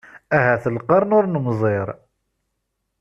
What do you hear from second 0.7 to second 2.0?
lqern ur nemmẓir!